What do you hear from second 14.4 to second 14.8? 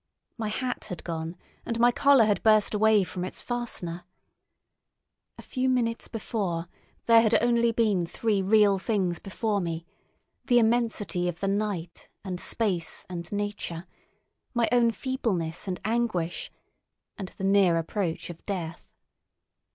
my